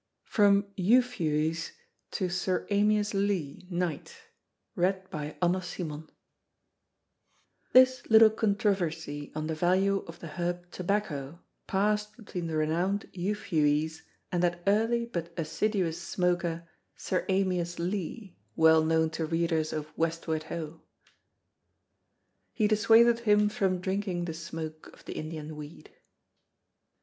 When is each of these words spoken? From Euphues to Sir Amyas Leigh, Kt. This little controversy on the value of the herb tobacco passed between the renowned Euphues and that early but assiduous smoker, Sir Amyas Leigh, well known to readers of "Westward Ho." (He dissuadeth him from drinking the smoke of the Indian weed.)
From 0.25 0.65
Euphues 0.75 1.73
to 2.09 2.27
Sir 2.27 2.65
Amyas 2.71 3.13
Leigh, 3.13 3.67
Kt. 3.69 4.15
This 7.71 8.09
little 8.09 8.31
controversy 8.31 9.31
on 9.35 9.45
the 9.45 9.53
value 9.53 10.03
of 10.07 10.17
the 10.17 10.27
herb 10.29 10.71
tobacco 10.71 11.39
passed 11.67 12.17
between 12.17 12.47
the 12.47 12.55
renowned 12.57 13.09
Euphues 13.13 14.01
and 14.31 14.41
that 14.41 14.63
early 14.65 15.05
but 15.05 15.31
assiduous 15.37 16.01
smoker, 16.01 16.67
Sir 16.95 17.23
Amyas 17.29 17.77
Leigh, 17.77 18.35
well 18.55 18.83
known 18.83 19.11
to 19.11 19.23
readers 19.27 19.71
of 19.71 19.95
"Westward 19.95 20.45
Ho." 20.45 20.81
(He 22.53 22.67
dissuadeth 22.67 23.19
him 23.19 23.49
from 23.49 23.79
drinking 23.79 24.25
the 24.25 24.33
smoke 24.33 24.87
of 24.93 25.05
the 25.05 25.13
Indian 25.13 25.55
weed.) 25.55 25.91